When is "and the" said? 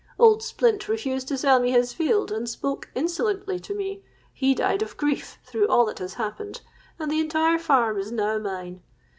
6.97-7.19